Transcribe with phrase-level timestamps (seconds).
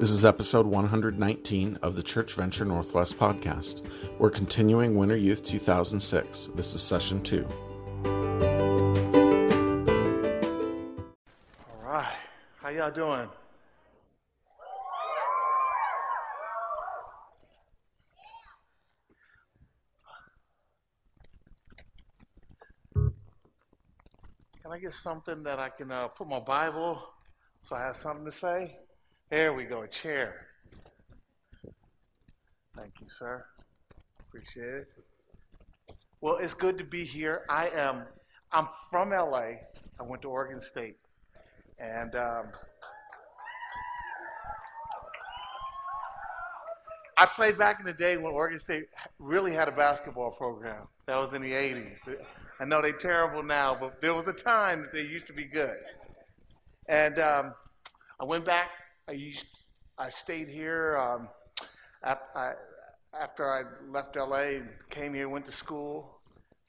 [0.00, 3.84] This is episode 119 of the Church Venture Northwest podcast.
[4.18, 6.46] We're continuing Winter Youth 2006.
[6.54, 7.46] This is session two.
[11.66, 12.16] All right.
[12.62, 13.28] How y'all doing?
[24.62, 27.02] Can I get something that I can uh, put my Bible
[27.60, 28.78] so I have something to say?
[29.30, 30.46] There we go, a chair.
[32.76, 33.44] Thank you, sir.
[34.18, 34.88] Appreciate it.
[36.20, 37.44] Well, it's good to be here.
[37.48, 38.02] I am
[38.50, 39.42] I'm from LA.
[40.00, 40.96] I went to Oregon State.
[41.78, 42.46] And um,
[47.16, 48.86] I played back in the day when Oregon State
[49.20, 50.88] really had a basketball program.
[51.06, 51.98] That was in the 80s.
[52.58, 55.44] I know they're terrible now, but there was a time that they used to be
[55.44, 55.76] good.
[56.88, 57.54] And um,
[58.20, 58.70] I went back.
[59.10, 59.34] I
[59.98, 61.28] I stayed here um,
[62.04, 62.52] after, I,
[63.20, 66.20] after I left LA came here, went to school,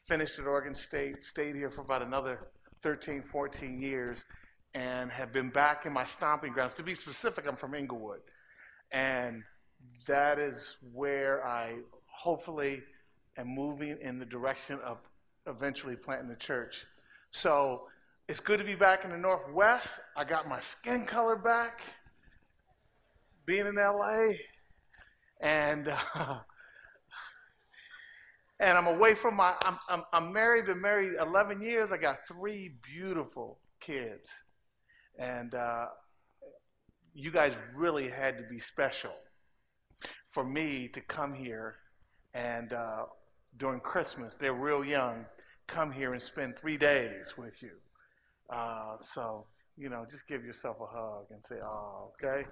[0.08, 2.48] finished at Oregon State, stayed here for about another
[2.82, 4.26] 13, 14 years,
[4.74, 6.74] and have been back in my stomping grounds.
[6.76, 8.22] To be specific, I'm from Inglewood.
[8.92, 9.44] And
[10.08, 11.76] that is where I
[12.08, 12.82] hopefully
[13.38, 14.98] am moving in the direction of
[15.46, 16.86] eventually planting the church.
[17.30, 17.88] So
[18.28, 19.90] it's good to be back in the Northwest.
[20.18, 21.82] I got my skin color back,
[23.46, 24.32] being in LA,
[25.40, 25.96] and uh,
[28.60, 29.54] and I'm away from my.
[29.66, 30.66] I'm, I'm I'm married.
[30.66, 31.92] Been married 11 years.
[31.92, 34.30] I got three beautiful kids,
[35.18, 35.86] and uh,
[37.14, 39.14] you guys really had to be special
[40.30, 41.76] for me to come here
[42.34, 42.74] and.
[42.74, 43.04] Uh,
[43.58, 44.36] during Christmas.
[44.36, 45.26] They're real young.
[45.68, 47.72] Come here and spend three days with you.
[48.50, 49.46] Uh, so,
[49.78, 52.46] you know, just give yourself a hug and say, oh, okay?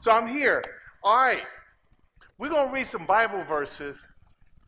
[0.00, 0.62] So I'm here.
[1.02, 1.42] All right.
[2.38, 4.08] We're going to read some Bible verses,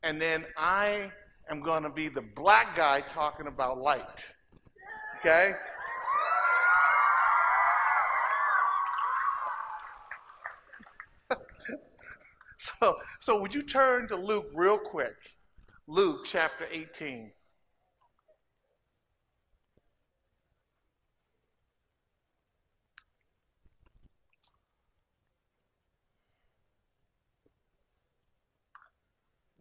[0.02, 1.10] and then I
[1.50, 4.34] am going to be the black guy talking about light.
[5.18, 5.52] Okay?
[12.58, 15.14] So, so would you turn to Luke real quick?
[15.86, 17.30] Luke chapter 18.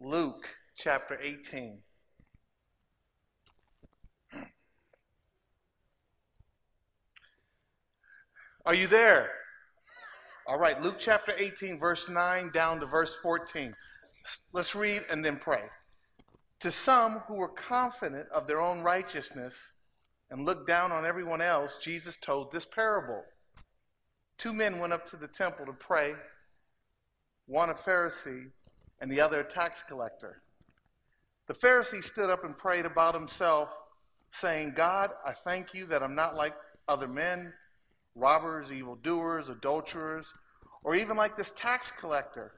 [0.05, 1.79] Luke chapter 18.
[8.67, 9.31] Are you there?
[10.47, 13.73] All right, Luke chapter 18, verse 9 down to verse 14.
[14.53, 15.63] Let's read and then pray.
[16.59, 19.59] To some who were confident of their own righteousness
[20.29, 23.23] and looked down on everyone else, Jesus told this parable.
[24.37, 26.13] Two men went up to the temple to pray,
[27.47, 28.51] one a Pharisee
[29.05, 30.41] and the other a tax collector.
[31.45, 33.69] The Pharisee stood up and prayed about himself,
[34.31, 36.55] saying, God, I thank you that I'm not like
[36.87, 37.53] other men
[38.15, 40.33] robbers, evildoers, adulterers,
[40.83, 42.53] or even like this tax collector.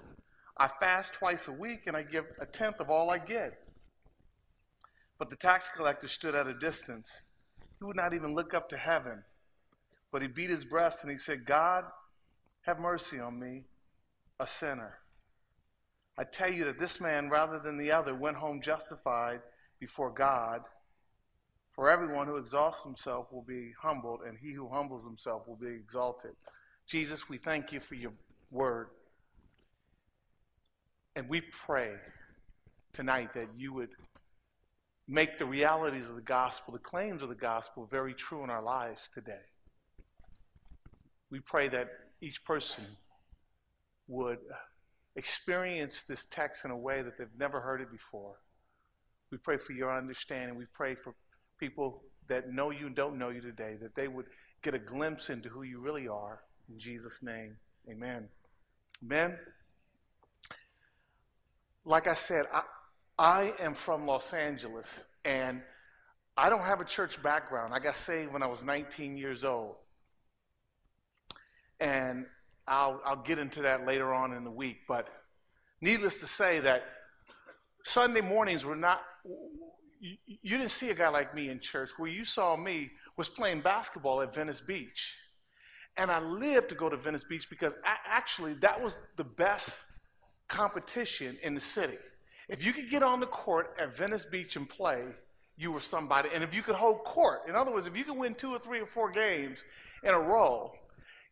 [0.58, 3.60] I fast twice a week and I give a tenth of all I get.
[5.20, 7.12] But the tax collector stood at a distance.
[7.78, 9.22] He would not even look up to heaven,
[10.14, 11.84] but he beat his breast and he said, God,
[12.62, 13.66] have mercy on me,
[14.40, 15.00] a sinner.
[16.18, 19.42] I tell you that this man, rather than the other, went home justified
[19.80, 20.62] before God.
[21.74, 25.68] For everyone who exalts himself will be humbled, and he who humbles himself will be
[25.68, 26.32] exalted.
[26.88, 28.14] Jesus, we thank you for your
[28.50, 28.88] word.
[31.16, 31.94] And we pray
[32.94, 33.90] tonight that you would
[35.08, 38.64] make the realities of the gospel, the claims of the gospel, very true in our
[38.64, 39.46] lives today.
[41.30, 41.90] We pray that
[42.22, 42.86] each person
[44.08, 44.40] would
[45.18, 48.36] experience this text in a way that they've never heard it before.
[49.32, 50.58] We pray for your understanding.
[50.58, 51.14] We pray for
[51.60, 54.28] people that know you and don't know you today, that they would
[54.62, 56.42] get a glimpse into who you really are.
[56.70, 57.58] In Jesus' name,
[57.90, 58.30] amen.
[59.04, 59.38] Amen.
[61.84, 62.64] Like I said, I,
[63.18, 64.88] I am from Los Angeles,
[65.26, 65.62] and
[66.36, 67.74] I don't have a church background.
[67.74, 69.76] I got saved when I was 19 years old.
[71.80, 72.26] And
[72.68, 74.80] I'll, I'll get into that later on in the week.
[74.88, 75.08] But
[75.82, 76.84] needless to say, that
[77.84, 79.02] Sunday mornings were not
[80.00, 81.92] you, you didn't see a guy like me in church.
[81.98, 85.16] Where you saw me was playing basketball at Venice Beach.
[85.98, 89.72] And I lived to go to Venice Beach because I, actually that was the best
[90.48, 91.98] competition in the city.
[92.48, 95.04] If you could get on the court at Venice Beach and play,
[95.58, 96.30] you were somebody.
[96.34, 98.60] And if you could hold court, in other words, if you could win two or
[98.60, 99.64] three or four games
[100.04, 100.72] in a row,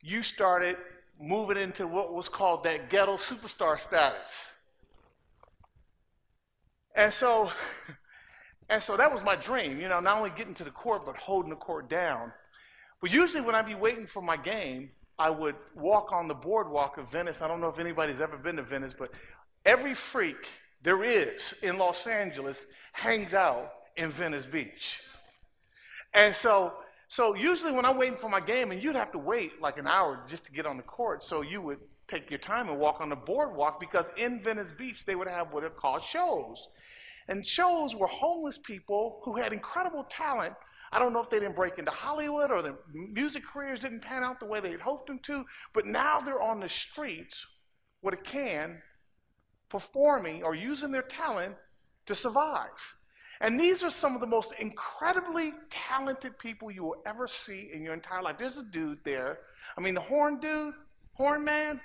[0.02, 0.78] you started
[1.20, 4.52] moving into what was called that ghetto superstar status.
[6.96, 7.52] And so,
[8.70, 11.18] and so that was my dream, you know, not only getting to the court, but
[11.18, 12.32] holding the court down.
[13.02, 16.98] But usually when I'd be waiting for my game, I would walk on the boardwalk
[16.98, 17.42] of Venice.
[17.42, 19.12] I don't know if anybody's ever been to Venice, but
[19.66, 20.48] every freak
[20.82, 25.02] there is in Los Angeles hangs out in Venice Beach.
[26.14, 26.74] And so,
[27.08, 29.88] so usually when I'm waiting for my game, and you'd have to wait like an
[29.88, 33.02] hour just to get on the court, so you would take your time and walk
[33.02, 36.70] on the boardwalk because in Venice Beach they would have what are called shows.
[37.28, 40.54] And shows were homeless people who had incredible talent.
[40.92, 44.24] I don't know if they didn't break into Hollywood or their music careers didn't pan
[44.24, 45.44] out the way they had hoped them to,
[45.74, 47.46] but now they're on the streets
[48.02, 48.82] with a can
[49.70, 51.56] performing or using their talent
[52.06, 52.96] to survive.
[53.42, 57.84] And these are some of the most incredibly talented people you will ever see in
[57.84, 58.38] your entire life.
[58.38, 59.40] There's a dude there.
[59.78, 60.74] I mean, the horn dude,
[61.14, 61.82] horn man.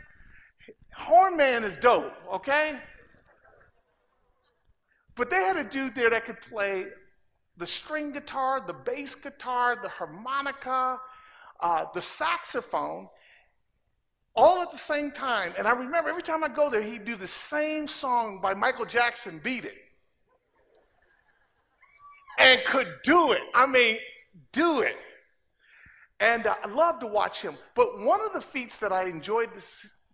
[0.95, 2.79] Horn man is dope, okay?
[5.17, 6.87] But they had a dude there that could play
[7.57, 11.01] the string guitar, the bass guitar, the harmonica,
[11.61, 13.09] uh, the saxophone,
[14.35, 15.53] all at the same time.
[15.59, 18.87] And I remember every time I go there, he'd do the same song by Michael
[18.87, 19.75] Jackson, Beat It.
[22.41, 23.43] And could do it.
[23.55, 23.99] I mean,
[24.53, 24.97] do it.
[26.21, 27.55] And uh, I love to watch him.
[27.75, 29.61] But one of the feats that I enjoyed to,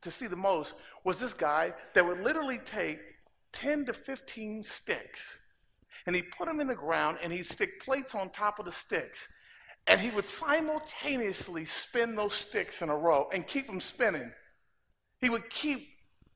[0.03, 0.75] to see the most
[1.05, 3.01] was this guy that would literally take
[3.53, 5.39] 10 to 15 sticks
[6.07, 8.73] and he'd put them in the ground and he'd stick plates on top of the
[8.73, 9.29] sticks
[9.87, 14.31] and he would simultaneously spin those sticks in a row and keep them spinning.
[15.21, 15.89] He would keep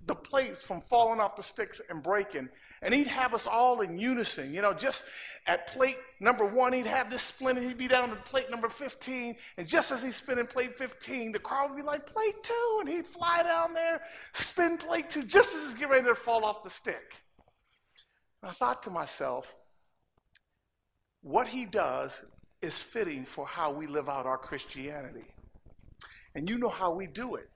[0.07, 2.49] the plates from falling off the sticks and breaking.
[2.82, 4.55] And he'd have us all in unison.
[4.55, 5.05] You know, just
[5.47, 7.61] at plate number one, he'd have this splinter.
[7.61, 9.37] He'd be down to plate number 15.
[9.59, 12.79] And just as he's spinning plate 15, the crowd would be like, plate two.
[12.81, 14.00] And he'd fly down there,
[14.32, 17.15] spin plate two, just as he's getting ready to fall off the stick.
[18.43, 19.55] And I thought to myself,
[21.23, 22.23] what he does
[22.62, 25.26] is fitting for how we live out our Christianity.
[26.35, 27.50] And you know how we do it.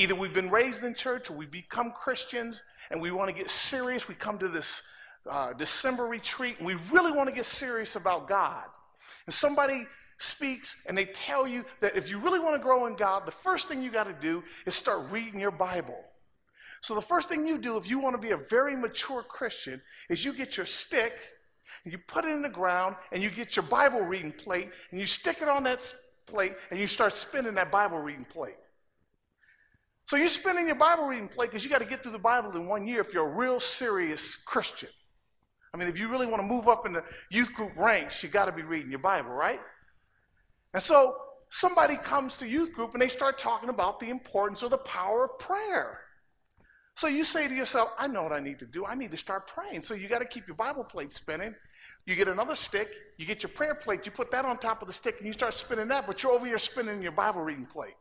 [0.00, 3.50] Either we've been raised in church or we become Christians and we want to get
[3.50, 4.08] serious.
[4.08, 4.82] We come to this
[5.28, 8.64] uh, December retreat and we really want to get serious about God.
[9.26, 9.86] And somebody
[10.16, 13.30] speaks and they tell you that if you really want to grow in God, the
[13.30, 16.02] first thing you got to do is start reading your Bible.
[16.80, 19.82] So the first thing you do if you want to be a very mature Christian
[20.08, 21.12] is you get your stick
[21.84, 24.98] and you put it in the ground and you get your Bible reading plate and
[24.98, 25.94] you stick it on that
[26.24, 28.56] plate and you start spinning that Bible reading plate.
[30.10, 32.50] So you're spinning your Bible reading plate because you got to get through the Bible
[32.56, 34.88] in one year if you're a real serious Christian.
[35.72, 38.28] I mean, if you really want to move up in the youth group ranks, you
[38.28, 39.60] got to be reading your Bible, right?
[40.74, 41.14] And so
[41.48, 45.26] somebody comes to youth group and they start talking about the importance or the power
[45.26, 46.00] of prayer.
[46.96, 48.84] So you say to yourself, I know what I need to do.
[48.86, 49.82] I need to start praying.
[49.82, 51.54] So you got to keep your Bible plate spinning.
[52.06, 54.88] You get another stick, you get your prayer plate, you put that on top of
[54.88, 57.64] the stick, and you start spinning that, but you're over here spinning your Bible reading
[57.64, 57.94] plate.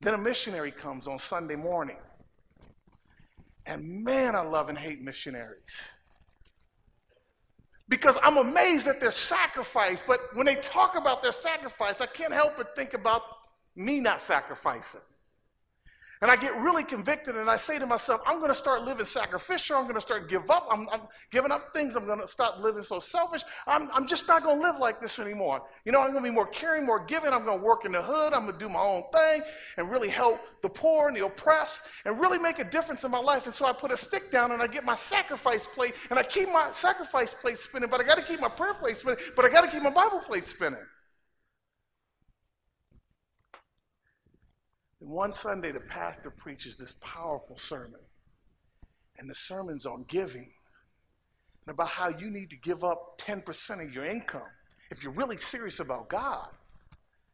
[0.00, 1.96] Then a missionary comes on Sunday morning.
[3.64, 5.90] And man, I love and hate missionaries.
[7.88, 12.32] Because I'm amazed at their sacrifice, but when they talk about their sacrifice, I can't
[12.32, 13.22] help but think about
[13.74, 15.00] me not sacrificing.
[16.22, 19.04] And I get really convicted and I say to myself, I'm going to start living
[19.04, 19.76] sacrificial.
[19.76, 20.66] I'm going to start give up.
[20.70, 21.94] I'm, I'm giving up things.
[21.94, 23.42] I'm going to stop living so selfish.
[23.66, 25.62] I'm, I'm just not going to live like this anymore.
[25.84, 27.32] You know, I'm going to be more caring, more giving.
[27.32, 28.32] I'm going to work in the hood.
[28.32, 29.42] I'm going to do my own thing
[29.76, 33.20] and really help the poor and the oppressed and really make a difference in my
[33.20, 33.44] life.
[33.44, 36.22] And so I put a stick down and I get my sacrifice plate and I
[36.22, 39.44] keep my sacrifice plate spinning, but I got to keep my prayer plate spinning, but
[39.44, 40.80] I got to keep my Bible plate spinning.
[45.00, 48.00] And one Sunday, the pastor preaches this powerful sermon.
[49.18, 50.50] And the sermon's on giving
[51.66, 54.42] and about how you need to give up 10% of your income
[54.90, 56.48] if you're really serious about God.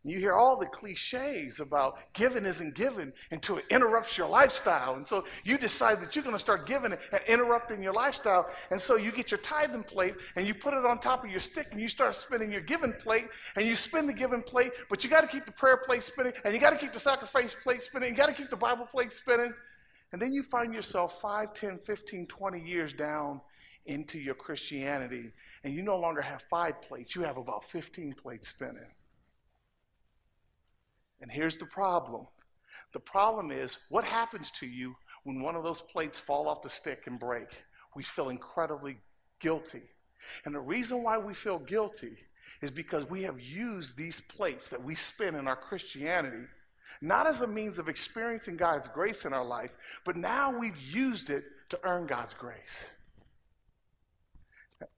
[0.04, 4.94] You hear all the cliches about giving isn't given until it interrupts your lifestyle.
[4.97, 8.50] And so you decide that you're going to start giving and interrupting your lifestyle.
[8.73, 11.38] And so you get your tithing plate and you put it on top of your
[11.38, 15.04] stick and you start spinning your giving plate and you spin the giving plate, but
[15.04, 17.54] you got to keep the prayer plate spinning and you got to keep the sacrifice
[17.62, 18.09] plate spinning.
[18.09, 19.54] and You got to keep the Bible plate spinning.
[20.11, 23.40] And then you find yourself 5, 10, 15, 20 years down
[23.87, 25.30] into your Christianity
[25.62, 28.87] and you no longer have five plates, you have about 15 plates spinning.
[31.23, 32.26] And here's the problem
[32.93, 36.69] the problem is what happens to you when one of those plates fall off the
[36.69, 37.49] stick and break?
[37.95, 38.99] We feel incredibly
[39.41, 39.83] guilty.
[40.45, 42.17] And the reason why we feel guilty
[42.61, 46.47] is because we have used these plates that we spin in our Christianity
[47.00, 49.73] not as a means of experiencing God's grace in our life,
[50.05, 52.87] but now we've used it to earn God's grace.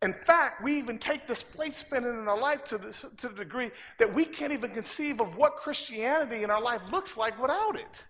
[0.02, 3.34] In fact, we even take this place spinning in our life to the, to the
[3.34, 7.76] degree that we can't even conceive of what Christianity in our life looks like without
[7.76, 8.04] it.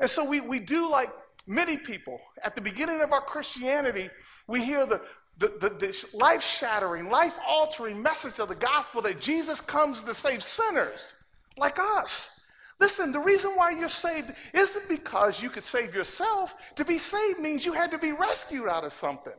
[0.00, 1.10] And so we, we do like
[1.46, 2.20] many people.
[2.42, 4.10] At the beginning of our Christianity,
[4.46, 5.00] we hear the,
[5.38, 10.42] the, the life shattering, life altering message of the gospel that Jesus comes to save
[10.42, 11.14] sinners
[11.56, 12.37] like us.
[12.80, 16.54] Listen, the reason why you're saved isn't because you could save yourself.
[16.76, 19.34] To be saved means you had to be rescued out of something.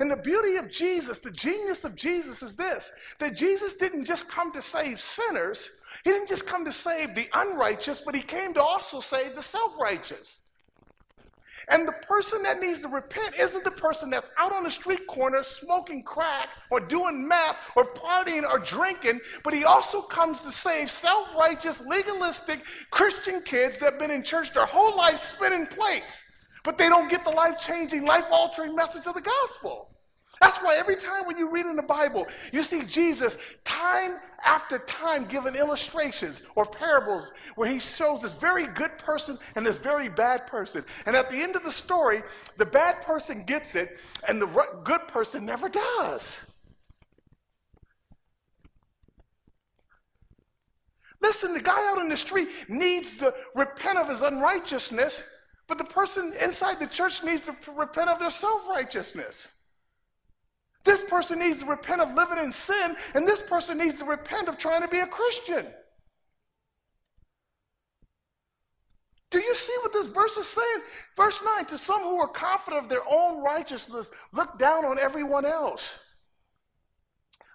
[0.00, 4.28] And the beauty of Jesus, the genius of Jesus is this that Jesus didn't just
[4.28, 5.70] come to save sinners,
[6.04, 9.42] he didn't just come to save the unrighteous, but he came to also save the
[9.42, 10.40] self righteous.
[11.66, 15.06] And the person that needs to repent isn't the person that's out on the street
[15.06, 20.52] corner smoking crack or doing meth or partying or drinking, but he also comes to
[20.52, 25.66] save self righteous, legalistic Christian kids that have been in church their whole life spinning
[25.66, 26.22] plates,
[26.64, 29.88] but they don't get the life changing, life altering message of the gospel.
[30.40, 34.78] That's why every time when you read in the Bible, you see Jesus time after
[34.78, 40.08] time giving illustrations or parables where he shows this very good person and this very
[40.08, 40.84] bad person.
[41.06, 42.22] And at the end of the story,
[42.56, 44.46] the bad person gets it and the
[44.84, 46.36] good person never does.
[51.20, 55.24] Listen, the guy out in the street needs to repent of his unrighteousness,
[55.66, 59.48] but the person inside the church needs to repent of their self righteousness.
[60.84, 64.48] This person needs to repent of living in sin, and this person needs to repent
[64.48, 65.66] of trying to be a Christian.
[69.30, 70.82] Do you see what this verse is saying?
[71.16, 75.44] Verse 9 To some who are confident of their own righteousness, look down on everyone
[75.44, 75.96] else.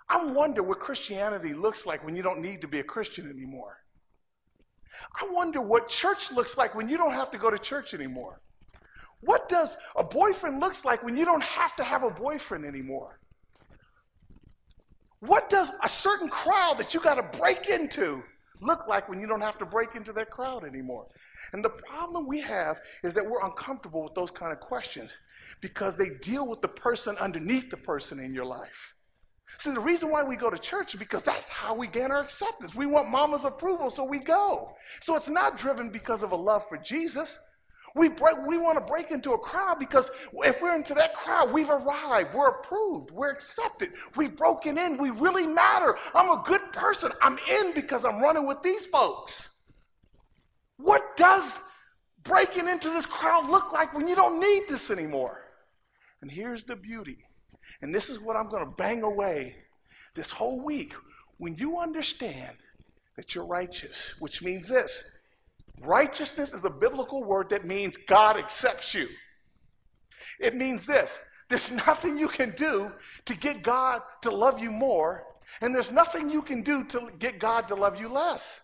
[0.08, 3.78] I wonder what Christianity looks like when you don't need to be a Christian anymore.
[5.20, 8.42] I wonder what church looks like when you don't have to go to church anymore.
[9.26, 13.20] What does a boyfriend looks like when you don't have to have a boyfriend anymore?
[15.20, 18.24] What does a certain crowd that you got to break into
[18.62, 21.08] look like when you don't have to break into that crowd anymore?
[21.54, 25.12] And the problem we have is that we're uncomfortable with those kind of questions
[25.62, 28.94] because they deal with the person underneath the person in your life.
[29.60, 32.22] See, the reason why we go to church is because that's how we gain our
[32.22, 32.76] acceptance.
[32.76, 34.74] We want mama's approval, so we go.
[35.02, 37.38] So it's not driven because of a love for Jesus.
[37.96, 41.52] We, break, we want to break into a crowd because if we're into that crowd,
[41.52, 45.96] we've arrived, we're approved, we're accepted, we've broken in, we really matter.
[46.16, 47.12] I'm a good person.
[47.22, 49.50] I'm in because I'm running with these folks.
[50.78, 51.60] What does
[52.24, 55.42] breaking into this crowd look like when you don't need this anymore?
[56.22, 57.18] And here's the beauty,
[57.82, 59.56] and this is what I'm going to bang away
[60.16, 60.94] this whole week.
[61.38, 62.56] When you understand
[63.18, 65.04] that you're righteous, which means this
[65.82, 69.08] Righteousness is a biblical word that means God accepts you.
[70.40, 71.18] It means this
[71.50, 72.92] there's nothing you can do
[73.26, 75.26] to get God to love you more,
[75.62, 78.62] and there's nothing you can do to get God to love you less.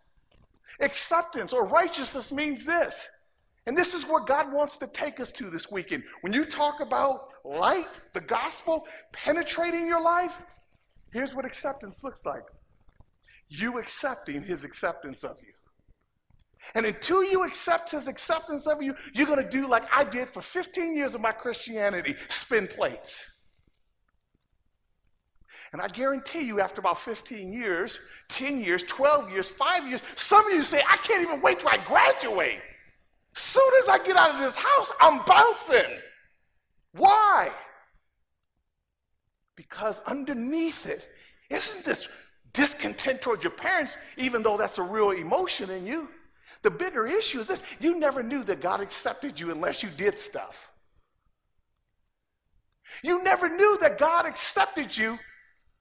[0.80, 3.10] Acceptance or righteousness means this.
[3.66, 6.04] And this is where God wants to take us to this weekend.
[6.22, 10.40] When you talk about light, the gospel, penetrating your life,
[11.12, 12.44] here's what acceptance looks like
[13.50, 15.54] you accepting his acceptance of you.
[16.76, 20.30] And until you accept his acceptance of you, you're going to do like I did
[20.30, 23.26] for 15 years of my Christianity spin plates.
[25.72, 28.00] And I guarantee you, after about 15 years,
[28.30, 31.70] 10 years, 12 years, 5 years, some of you say, I can't even wait till
[31.70, 32.60] I graduate.
[33.36, 36.00] Soon as I get out of this house, I'm bouncing.
[36.94, 37.52] Why?
[39.56, 41.08] Because underneath it
[41.50, 42.08] isn't this
[42.54, 46.10] discontent towards your parents, even though that's a real emotion in you.
[46.62, 50.18] The bigger issue is this you never knew that God accepted you unless you did
[50.18, 50.72] stuff.
[53.04, 55.20] You never knew that God accepted you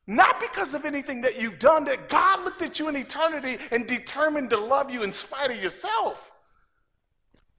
[0.07, 3.87] not because of anything that you've done, that God looked at you in eternity and
[3.87, 6.33] determined to love you in spite of yourself.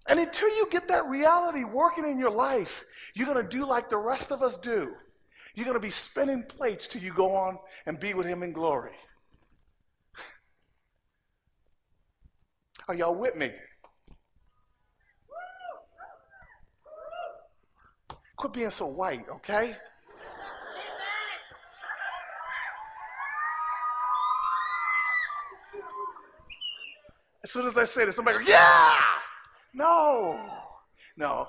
[0.07, 3.87] And until you get that reality working in your life, you're going to do like
[3.89, 4.93] the rest of us do.
[5.53, 8.51] You're going to be spinning plates till you go on and be with Him in
[8.51, 8.95] glory.
[12.89, 13.51] Are y'all with me?
[18.35, 19.75] Quit being so white, okay?
[27.43, 28.95] As soon as I say this, somebody goes, yeah!
[29.71, 30.49] No,
[31.15, 31.47] no.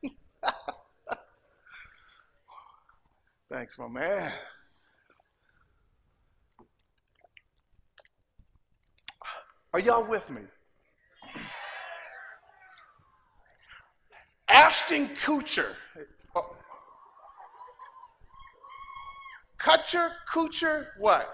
[3.50, 4.32] Thanks, my man.
[9.76, 10.40] Are y'all with me?
[14.48, 15.74] Ashton Kutcher.
[19.60, 21.28] Kutcher, Kutcher, what?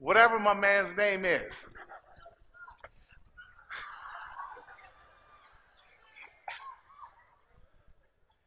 [0.00, 1.54] Whatever my man's name is.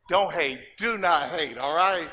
[0.08, 0.60] Don't hate.
[0.77, 2.12] Do not hate, all right?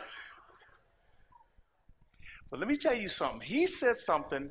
[2.50, 3.42] But let me tell you something.
[3.42, 4.50] He said something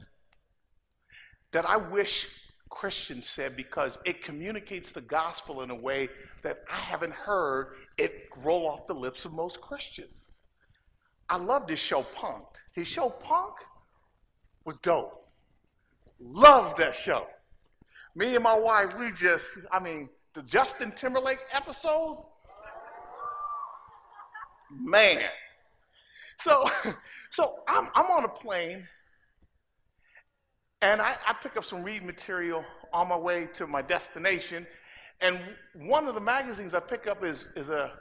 [1.54, 2.28] that I wish
[2.70, 6.10] Christians said because it communicates the gospel in a way
[6.42, 10.26] that I haven't heard it roll off the lips of most Christians.
[11.30, 12.60] I love this show, Punk'd.
[12.74, 13.54] His show, Punk,
[14.66, 15.28] was dope.
[16.20, 17.28] Loved that show.
[18.16, 22.26] Me and my wife, we just, I mean, the Justin Timberlake episode,
[24.72, 25.22] man.
[26.40, 26.70] So,
[27.30, 28.88] so I'm, I'm on a plane
[30.84, 34.68] and I, I pick up some reading material on my way to my destination.
[35.22, 35.40] And
[35.76, 37.94] one of the magazines I pick up is, is a,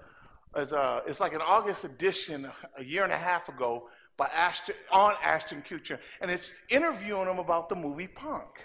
[0.57, 4.75] is a, it's like an August edition a year and a half ago by Ashton,
[4.91, 6.01] on Ashton Kutcher.
[6.21, 8.59] And it's interviewing him about the movie Punk'd.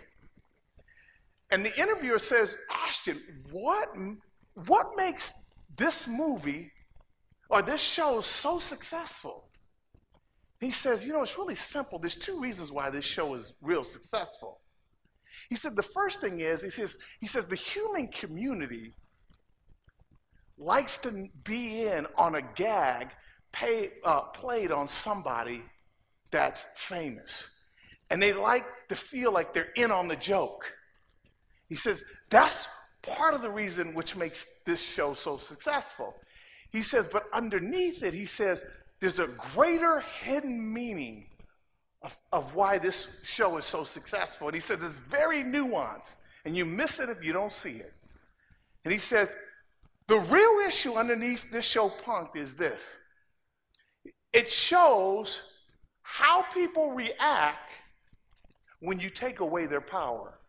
[1.51, 3.21] And the interviewer says, Ashton,
[3.51, 3.95] what,
[4.65, 5.31] what makes
[5.77, 6.71] this movie
[7.51, 9.46] or this show so successful?
[10.59, 11.99] He says, you know, it's really simple.
[11.99, 14.59] There's two reasons why this show is real successful.
[15.49, 18.93] He said the first thing is, he says, he says the human community
[20.57, 23.09] likes to be in on a gag
[23.51, 25.61] pay, uh, played on somebody
[26.31, 27.49] that's famous.
[28.09, 30.73] And they like to feel like they're in on the joke.
[31.69, 32.67] He says that's
[33.01, 36.15] part of the reason which makes this show so successful.
[36.71, 38.63] He says, but underneath it, he says,
[38.99, 41.27] there's a greater hidden meaning
[42.01, 44.47] of, of why this show is so successful.
[44.47, 47.93] And he says it's very nuanced, and you miss it if you don't see it.
[48.83, 49.35] And he says
[50.07, 52.81] the real issue underneath this show, Punk'd, is this
[54.33, 55.41] it shows
[56.01, 57.71] how people react
[58.79, 60.39] when you take away their power.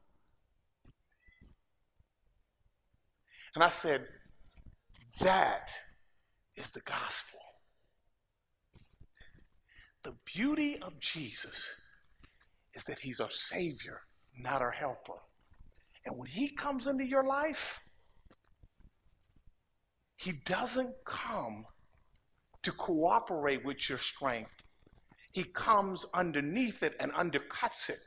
[3.55, 4.07] And I said,
[5.21, 5.71] that
[6.55, 7.38] is the gospel.
[10.09, 11.69] The beauty of Jesus
[12.73, 14.01] is that he's our Savior,
[14.39, 15.21] not our helper.
[16.07, 17.79] And when he comes into your life,
[20.17, 21.67] he doesn't come
[22.63, 24.65] to cooperate with your strength.
[25.33, 28.01] He comes underneath it and undercuts it.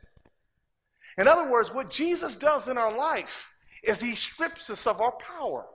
[1.19, 3.47] In other words, what Jesus does in our life
[3.83, 5.67] is he strips us of our power.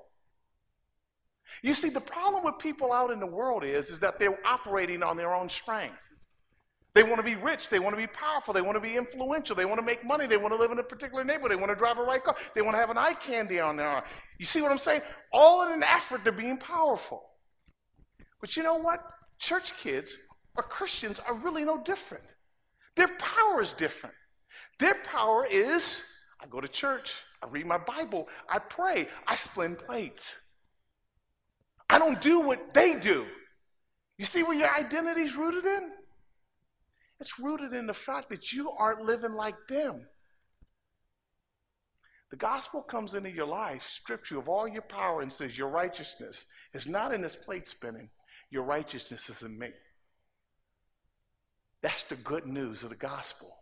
[1.63, 5.05] You see, the problem with people out in the world is, is that they're operating
[5.05, 6.03] on their own strength.
[6.97, 7.69] They want to be rich.
[7.69, 8.55] They want to be powerful.
[8.55, 9.55] They want to be influential.
[9.55, 10.27] They want to make money.
[10.27, 11.51] They want to live in a particular neighborhood.
[11.51, 12.35] They want to drive a right car.
[12.55, 14.03] They want to have an eye candy on their arm.
[14.39, 15.03] You see what I'm saying?
[15.31, 17.23] All in an effort to being powerful.
[18.41, 19.01] But you know what?
[19.39, 20.17] Church kids
[20.57, 22.25] or Christians are really no different.
[22.95, 24.15] Their power is different.
[24.79, 29.79] Their power is I go to church, I read my Bible, I pray, I split
[29.79, 30.35] plates.
[31.91, 33.27] I don't do what they do.
[34.17, 35.91] You see where your identity is rooted in?
[37.21, 40.07] It's rooted in the fact that you aren't living like them.
[42.31, 45.69] The gospel comes into your life, strips you of all your power, and says, Your
[45.69, 48.11] righteousness is not in this plate spinning,
[48.51, 49.71] your righteousness is in me.
[51.83, 53.57] That's the good news of the gospel.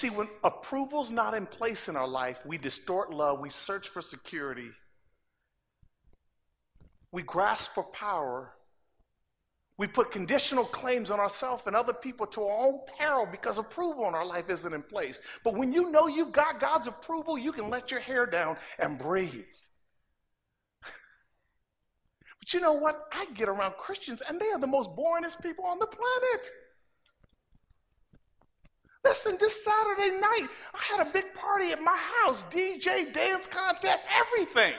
[0.00, 4.00] See, when approval's not in place in our life, we distort love, we search for
[4.00, 4.70] security,
[7.12, 8.54] we grasp for power,
[9.76, 14.08] we put conditional claims on ourselves and other people to our own peril because approval
[14.08, 15.20] in our life isn't in place.
[15.42, 18.98] But when you know you've got God's approval, you can let your hair down and
[18.98, 19.44] breathe.
[22.40, 23.06] But you know what?
[23.12, 26.50] I get around Christians and they are the most boringest people on the planet.
[29.04, 34.06] Listen, this Saturday night, I had a big party at my house DJ, dance contest,
[34.14, 34.74] everything.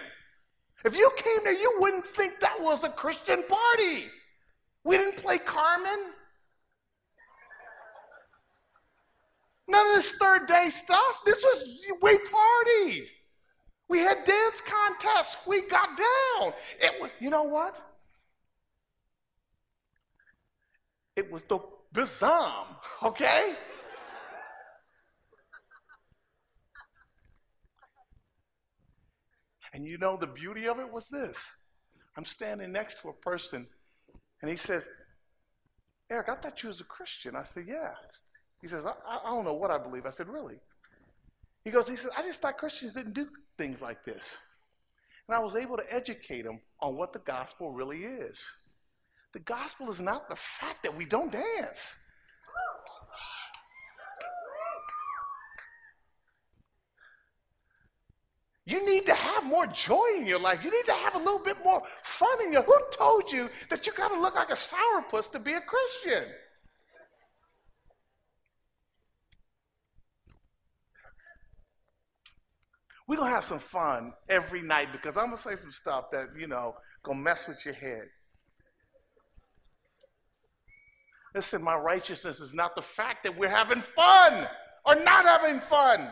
[0.86, 4.05] If you came there, you wouldn't think that was a Christian party.
[4.84, 6.13] We didn't play Carmen.
[9.67, 11.21] None of this Third Day stuff.
[11.25, 13.07] This was, we partied.
[13.89, 15.38] We had dance contests.
[15.47, 16.53] We got down.
[16.79, 17.75] It was, you know what?
[21.15, 21.60] It was the
[21.93, 22.65] Bizam,
[23.03, 23.55] okay?
[29.73, 31.55] And you know, the beauty of it was this
[32.17, 33.67] I'm standing next to a person,
[34.41, 34.88] and he says,
[36.10, 37.36] Eric, I thought you was a Christian.
[37.36, 37.91] I said, Yeah.
[38.62, 40.05] He says, I, I don't know what I believe.
[40.05, 40.57] I said, Really?
[41.63, 44.38] He goes, He says, I just thought Christians didn't do things like this.
[45.27, 48.43] And I was able to educate him on what the gospel really is.
[49.34, 51.95] The gospel is not the fact that we don't dance.
[58.65, 60.63] You need to have more joy in your life.
[60.63, 63.88] You need to have a little bit more fun in your Who told you that
[63.88, 66.26] you got to look like a sourpuss to be a Christian?
[73.08, 76.12] We're going to have some fun every night because I'm going to say some stuff
[76.12, 78.04] that, you know, going to mess with your head.
[81.34, 84.47] Listen, my righteousness is not the fact that we're having fun
[84.86, 86.10] or not having fun.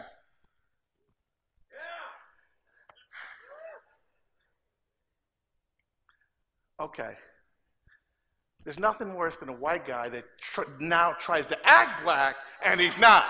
[6.79, 7.13] Okay.
[8.63, 12.79] There's nothing worse than a white guy that tr- now tries to act black and
[12.79, 13.25] he's not.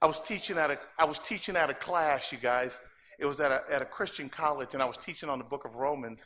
[0.00, 2.78] I was teaching at a I was teaching at a class, you guys.
[3.18, 5.64] It was at a, at a Christian college, and I was teaching on the book
[5.64, 6.20] of Romans.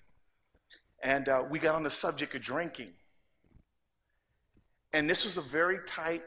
[1.02, 2.88] And uh, we got on the subject of drinking.
[4.92, 6.22] And this was a very tight,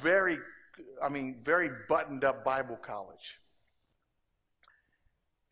[0.00, 0.38] very,
[1.02, 3.38] I mean, very buttoned up Bible college.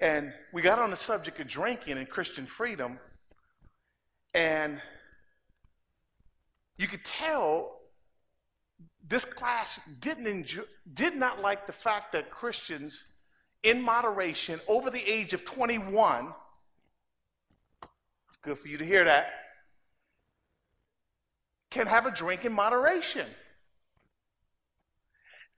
[0.01, 2.99] And we got on the subject of drinking and Christian freedom.
[4.33, 4.81] And
[6.79, 7.77] you could tell
[9.07, 10.63] this class didn't enjoy,
[10.95, 13.05] did not like the fact that Christians
[13.63, 16.33] in moderation over the age of 21,
[17.83, 19.33] it's good for you to hear that,
[21.71, 23.27] can have a drink in moderation.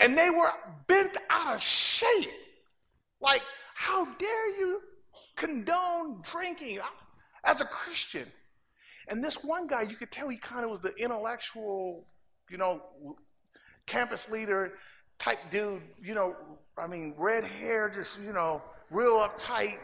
[0.01, 0.51] And they were
[0.87, 2.31] bent out of shape.
[3.21, 3.43] Like,
[3.75, 4.81] how dare you
[5.37, 6.85] condone drinking uh,
[7.45, 8.27] as a Christian?
[9.09, 12.07] And this one guy, you could tell he kind of was the intellectual,
[12.51, 12.83] you know,
[13.87, 14.75] campus leader
[15.19, 16.35] type dude, you know,
[16.77, 19.79] I mean, red hair, just, you know, real uptight.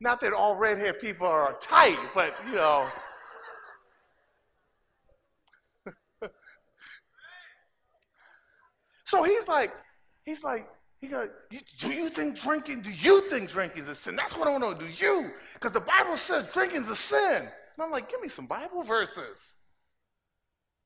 [0.00, 2.88] Not that all red hair people are tight, but, you know.
[9.04, 9.72] so he's like,
[10.24, 10.68] he's like,
[11.00, 11.28] he goes,
[11.78, 14.16] do you think drinking, do you think drinking is a sin?
[14.16, 14.78] That's what I want to know.
[14.78, 15.30] Do you?
[15.54, 17.42] Because the Bible says drinking is a sin.
[17.42, 19.54] And I'm like, give me some Bible verses.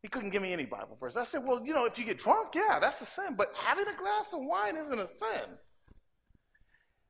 [0.03, 1.17] He couldn't give me any Bible verse.
[1.17, 3.35] I said, Well, you know, if you get drunk, yeah, that's a sin.
[3.37, 5.59] But having a glass of wine isn't a sin.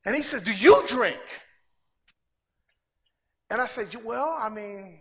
[0.05, 1.21] And he says, Do you drink?
[3.51, 5.01] And I said, Well, I mean,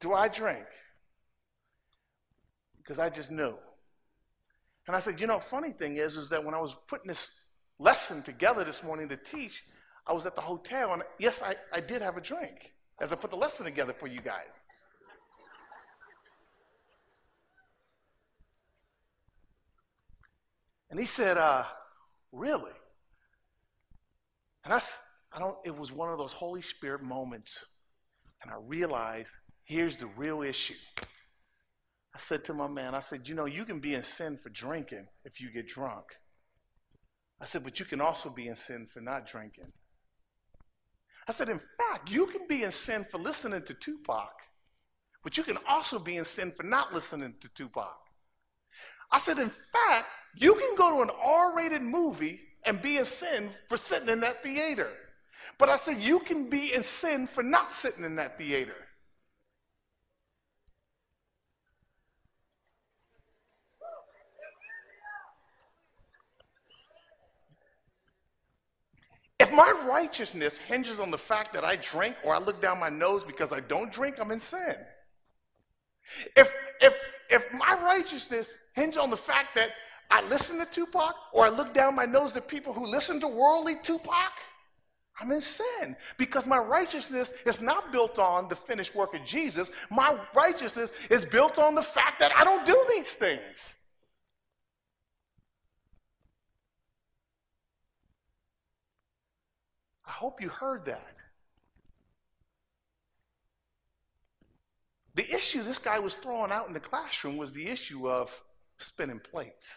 [0.00, 0.66] do I drink?
[2.78, 3.54] Because I just knew.
[4.88, 7.30] And I said, You know, funny thing is, is that when I was putting this
[7.78, 9.62] lesson together this morning to teach,
[10.06, 13.16] I was at the hotel, and yes, I, I did have a drink as I
[13.16, 14.52] put the lesson together for you guys.
[20.90, 21.64] And he said, uh,
[22.32, 22.72] Really?
[24.64, 24.80] And I,
[25.34, 27.64] I don't, it was one of those Holy Spirit moments.
[28.42, 29.30] And I realized
[29.64, 30.74] here's the real issue.
[32.14, 34.50] I said to my man, I said, You know, you can be in sin for
[34.50, 36.04] drinking if you get drunk.
[37.40, 39.72] I said, But you can also be in sin for not drinking.
[41.26, 44.32] I said, In fact, you can be in sin for listening to Tupac,
[45.22, 47.96] but you can also be in sin for not listening to Tupac.
[49.10, 53.06] I said, In fact, you can go to an R rated movie and be in
[53.06, 54.88] sin for sitting in that theater.
[55.58, 58.74] But I said, you can be in sin for not sitting in that theater.
[69.42, 72.88] If my righteousness hinges on the fact that I drink or I look down my
[72.88, 74.76] nose because I don't drink, I'm in sin.
[76.36, 76.96] If, if,
[77.28, 79.70] if my righteousness hinges on the fact that
[80.12, 83.26] I listen to Tupac or I look down my nose at people who listen to
[83.26, 84.32] worldly Tupac,
[85.20, 89.70] I'm in sin because my righteousness is not built on the finished work of Jesus.
[89.90, 93.74] My righteousness is built on the fact that I don't do these things.
[100.06, 101.14] I hope you heard that.
[105.14, 108.42] The issue this guy was throwing out in the classroom was the issue of
[108.78, 109.74] spinning plates.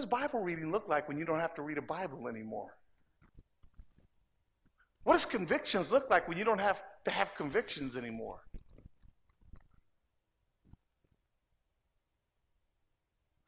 [0.00, 2.74] Does Bible reading look like when you don't have to read a Bible anymore?
[5.02, 8.40] What does convictions look like when you don't have to have convictions anymore?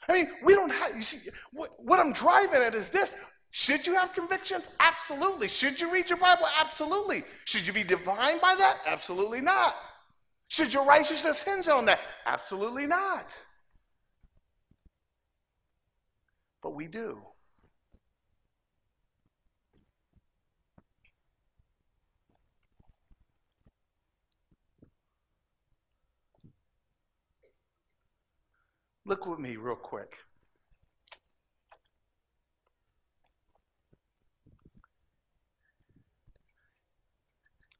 [0.09, 3.15] I mean, we don't have, you see, what, what I'm driving at is this.
[3.51, 4.69] Should you have convictions?
[4.81, 5.49] Absolutely.
[5.49, 6.47] Should you read your Bible?
[6.59, 7.25] Absolutely.
[7.47, 8.79] Should you be defined by that?
[8.87, 9.77] Absolutely not.
[10.49, 12.01] Should your righteousness hinge on that?
[12.27, 13.35] Absolutely not.
[16.63, 17.21] But we do.
[29.05, 30.17] Look with me real quick.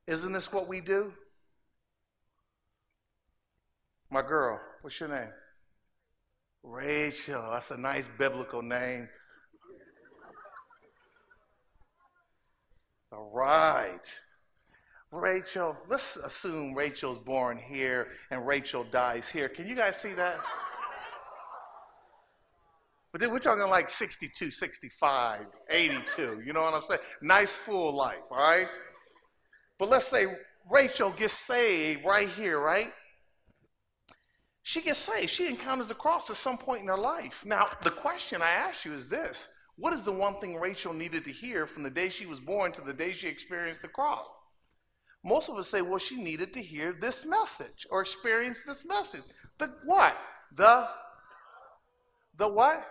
[0.09, 1.13] Isn't this what we do?
[4.11, 5.31] My girl, what's your name?
[6.63, 7.51] Rachel.
[7.53, 9.09] That's a nice biblical name.
[13.13, 14.01] All right.
[15.11, 19.49] Rachel, let's assume Rachel's born here and Rachel dies here.
[19.49, 20.39] Can you guys see that?
[23.13, 26.43] But then we're talking like 62, 65, 82.
[26.47, 27.01] You know what I'm saying?
[27.21, 28.67] Nice full life, all right?
[29.79, 30.27] But let's say
[30.71, 32.91] Rachel gets saved right here, right?
[34.63, 35.31] She gets saved.
[35.31, 37.45] She encounters the cross at some point in her life.
[37.45, 41.25] Now, the question I ask you is this What is the one thing Rachel needed
[41.25, 44.27] to hear from the day she was born to the day she experienced the cross?
[45.25, 49.23] Most of us say, well, she needed to hear this message or experience this message.
[49.59, 50.17] The what?
[50.57, 50.89] The
[52.37, 52.87] the what?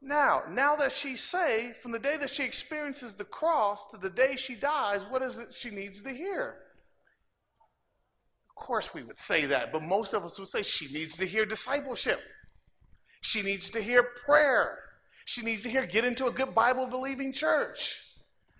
[0.00, 4.10] Now, now that she's saved, from the day that she experiences the cross to the
[4.10, 6.56] day she dies, what is it she needs to hear?
[8.60, 11.46] Course, we would say that, but most of us would say she needs to hear
[11.46, 12.20] discipleship.
[13.22, 14.78] She needs to hear prayer.
[15.24, 17.98] She needs to hear get into a good Bible believing church.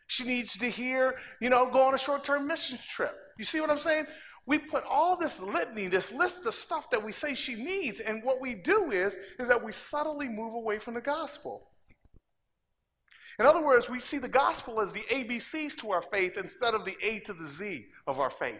[0.07, 3.15] She needs to hear, you know, go on a short term mission trip.
[3.39, 4.07] You see what I'm saying?
[4.49, 8.25] we put all this litany, this list of stuff that we say she needs, and
[8.25, 11.69] what we do is, is that we subtly move away from the gospel.
[13.39, 16.87] In other words, we see the gospel as the ABCs to our faith instead of
[16.87, 18.59] the A to the Z of our faith.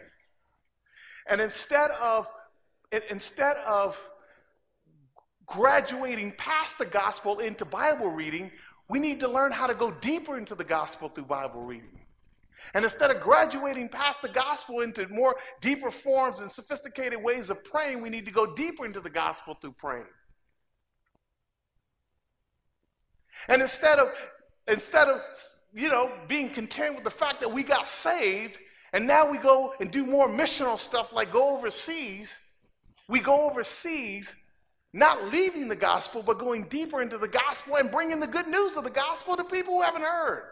[1.29, 2.29] And instead of,
[3.11, 4.01] instead of
[5.47, 8.51] graduating past the gospel into Bible reading,
[8.89, 11.99] we need to learn how to go deeper into the gospel through Bible reading.
[12.75, 17.63] And instead of graduating past the gospel into more deeper forms and sophisticated ways of
[17.63, 20.07] praying, we need to go deeper into the gospel through praying.
[23.49, 24.09] And instead of
[24.67, 25.21] instead of
[25.73, 28.59] you know being content with the fact that we got saved
[28.93, 32.37] and now we go and do more missional stuff like go overseas,
[33.09, 34.35] we go overseas
[34.95, 38.77] not leaving the gospel but going deeper into the gospel and bringing the good news
[38.77, 40.45] of the gospel to people who haven't heard.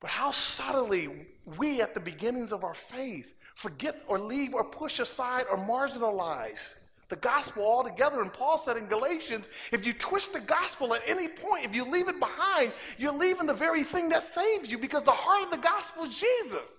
[0.00, 1.26] But how subtly
[1.58, 6.74] we, at the beginnings of our faith, forget or leave or push aside or marginalize
[7.08, 8.20] the gospel altogether.
[8.20, 11.84] And Paul said in Galatians if you twist the gospel at any point, if you
[11.84, 15.50] leave it behind, you're leaving the very thing that saves you because the heart of
[15.50, 16.70] the gospel is Jesus.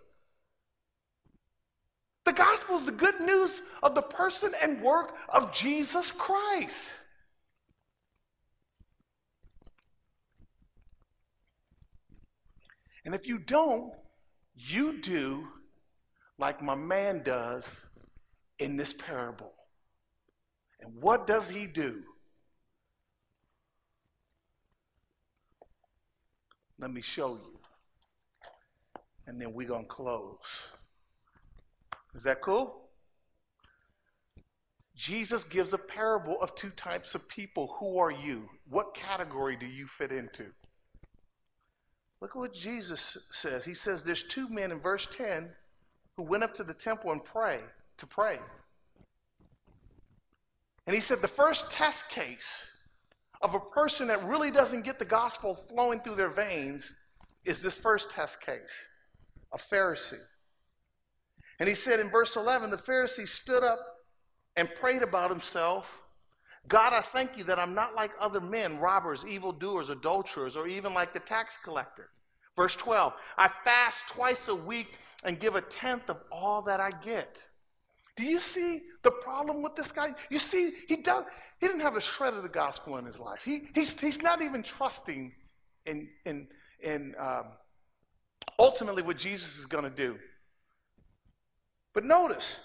[2.26, 6.90] The gospel is the good news of the person and work of Jesus Christ.
[13.06, 13.94] And if you don't,
[14.54, 15.48] you do
[16.38, 17.66] like my man does
[18.60, 19.54] in this parable.
[20.88, 22.02] And what does he do?
[26.80, 27.60] Let me show you.
[29.26, 30.38] And then we're going to close.
[32.16, 32.90] Is that cool?
[34.96, 37.76] Jesus gives a parable of two types of people.
[37.80, 38.48] Who are you?
[38.70, 40.46] What category do you fit into?
[42.22, 43.66] Look at what Jesus says.
[43.66, 45.50] He says there's two men in verse 10
[46.16, 47.60] who went up to the temple and pray
[47.98, 48.40] to pray.
[50.88, 52.72] And he said the first test case
[53.42, 56.92] of a person that really doesn't get the gospel flowing through their veins
[57.46, 58.88] is this first test case,
[59.54, 60.16] a Pharisee.
[61.60, 63.80] And he said in verse 11, the Pharisee stood up
[64.56, 66.00] and prayed about himself
[66.68, 70.94] God, I thank you that I'm not like other men, robbers, evildoers, adulterers, or even
[70.94, 72.10] like the tax collector.
[72.58, 76.92] Verse 12, I fast twice a week and give a tenth of all that I
[76.92, 77.42] get.
[78.18, 80.14] Do you see the problem with this guy?
[80.30, 81.24] You see, he does
[81.60, 83.44] he didn't have a shred of the gospel in his life.
[83.44, 85.32] He, he's, he's not even trusting
[85.86, 86.48] in, in,
[86.82, 87.46] in um,
[88.60, 90.18] ultimately what Jesus is going to do.
[91.94, 92.60] But notice,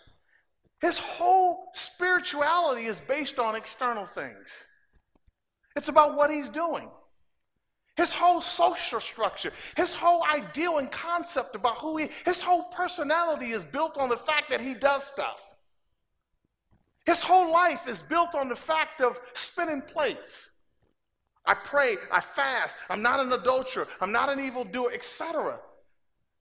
[0.82, 4.50] His whole spirituality is based on external things.
[5.76, 6.90] It's about what he's doing.
[7.96, 13.50] His whole social structure, his whole ideal and concept about who he, his whole personality
[13.52, 15.42] is built on the fact that he does stuff.
[17.04, 20.50] His whole life is built on the fact of spinning plates.
[21.44, 25.58] I pray, I fast, I'm not an adulterer, I'm not an evildoer, etc.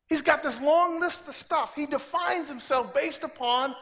[0.07, 1.73] He's got this long list of stuff.
[1.75, 3.75] He defines himself based upon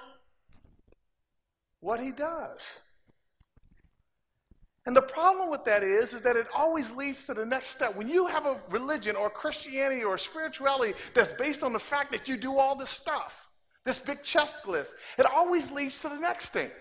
[1.82, 2.80] what he does.
[4.90, 7.96] And the problem with that is, is that it always leads to the next step.
[7.96, 12.28] When you have a religion or Christianity or spirituality that's based on the fact that
[12.28, 13.50] you do all this stuff,
[13.86, 14.88] this big checklist,
[15.20, 16.72] it always leads to the next thing.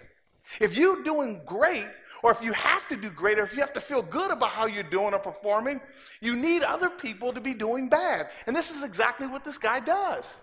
[0.58, 1.84] If you're doing great,
[2.22, 4.48] or if you have to do great, or if you have to feel good about
[4.48, 5.78] how you're doing or performing,
[6.22, 8.30] you need other people to be doing bad.
[8.46, 10.34] And this is exactly what this guy does.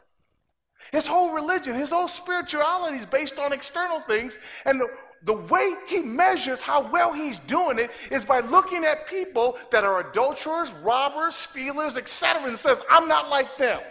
[0.92, 4.38] His whole religion, his whole spirituality is based on external things.
[4.66, 4.84] And
[5.26, 9.84] the, way he measures how well he's doing it is by looking at people that
[9.84, 13.82] are adulterers, robbers, stealers, etc., and says, I'm not like them.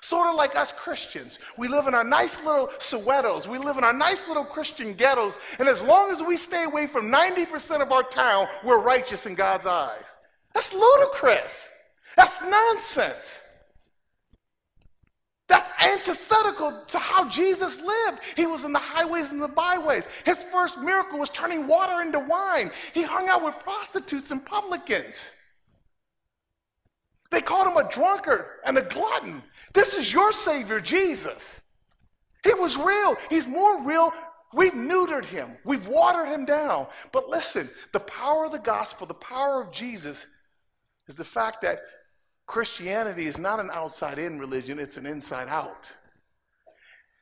[0.00, 1.40] Sort of like us Christians.
[1.58, 3.48] We live in our nice little Sowetos.
[3.48, 5.34] We live in our nice little Christian ghettos.
[5.58, 9.34] And as long as we stay away from 90% of our town, we're righteous in
[9.34, 10.14] God's eyes.
[10.54, 11.68] That's ludicrous.
[12.16, 13.40] That's nonsense.
[15.48, 18.20] That's antithetical to how Jesus lived.
[18.34, 20.04] He was in the highways and the byways.
[20.24, 22.70] His first miracle was turning water into wine.
[22.92, 25.30] He hung out with prostitutes and publicans.
[27.30, 29.42] They called him a drunkard and a glutton.
[29.72, 31.60] This is your Savior, Jesus.
[32.42, 33.16] He was real.
[33.30, 34.12] He's more real.
[34.52, 36.86] We've neutered him, we've watered him down.
[37.12, 40.24] But listen, the power of the gospel, the power of Jesus,
[41.08, 41.80] is the fact that
[42.46, 45.86] Christianity is not an outside in religion, it's an inside out.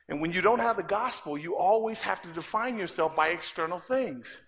[0.07, 3.79] And when you don't have the gospel, you always have to define yourself by external
[3.79, 4.41] things.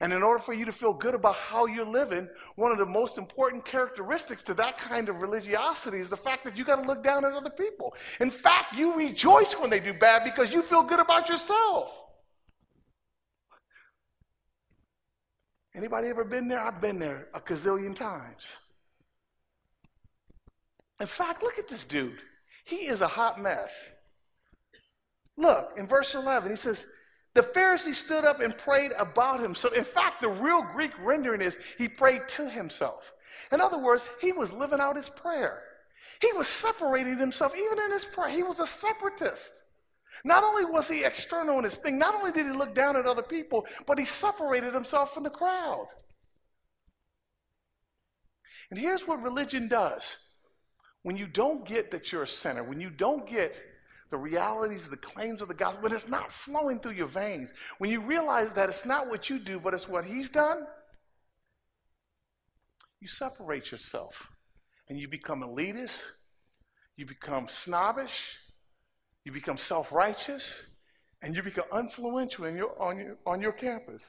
[0.00, 2.86] And in order for you to feel good about how you're living, one of the
[2.86, 6.86] most important characteristics to that kind of religiosity is the fact that you got to
[6.86, 7.94] look down at other people.
[8.20, 12.02] In fact, you rejoice when they do bad because you feel good about yourself.
[15.74, 16.60] Anybody ever been there?
[16.60, 18.58] I've been there a gazillion times.
[21.00, 22.18] In fact, look at this dude.
[22.64, 23.90] He is a hot mess.
[25.36, 26.84] Look, in verse 11, he says,
[27.34, 29.54] The Pharisee stood up and prayed about him.
[29.54, 33.12] So, in fact, the real Greek rendering is he prayed to himself.
[33.52, 35.62] In other words, he was living out his prayer.
[36.22, 38.30] He was separating himself, even in his prayer.
[38.30, 39.52] He was a separatist.
[40.24, 43.04] Not only was he external in his thing, not only did he look down at
[43.04, 45.88] other people, but he separated himself from the crowd.
[48.70, 50.16] And here's what religion does
[51.06, 53.54] when you don't get that you're a sinner, when you don't get
[54.10, 57.90] the realities, the claims of the gospel, when it's not flowing through your veins, when
[57.92, 60.66] you realize that it's not what you do, but it's what he's done,
[63.00, 64.32] you separate yourself
[64.88, 66.02] and you become elitist,
[66.96, 68.38] you become snobbish,
[69.24, 70.70] you become self righteous,
[71.22, 74.02] and you become influential your, on, your, on your campus.